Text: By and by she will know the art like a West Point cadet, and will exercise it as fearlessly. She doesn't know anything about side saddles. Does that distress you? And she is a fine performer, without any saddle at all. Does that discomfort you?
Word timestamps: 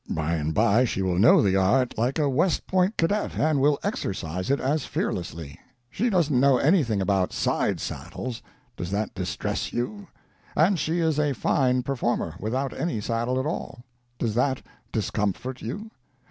By 0.09 0.33
and 0.33 0.51
by 0.51 0.83
she 0.85 1.03
will 1.03 1.19
know 1.19 1.43
the 1.43 1.55
art 1.55 1.95
like 1.95 2.17
a 2.17 2.27
West 2.27 2.65
Point 2.65 2.97
cadet, 2.97 3.35
and 3.37 3.59
will 3.61 3.77
exercise 3.83 4.49
it 4.49 4.59
as 4.59 4.83
fearlessly. 4.83 5.59
She 5.91 6.09
doesn't 6.09 6.39
know 6.39 6.57
anything 6.57 7.01
about 7.03 7.31
side 7.31 7.79
saddles. 7.79 8.41
Does 8.75 8.89
that 8.89 9.13
distress 9.13 9.71
you? 9.71 10.07
And 10.55 10.79
she 10.79 10.97
is 11.01 11.19
a 11.19 11.33
fine 11.33 11.83
performer, 11.83 12.33
without 12.39 12.73
any 12.73 12.99
saddle 12.99 13.39
at 13.39 13.45
all. 13.45 13.83
Does 14.17 14.33
that 14.33 14.63
discomfort 14.91 15.61
you? 15.61 15.91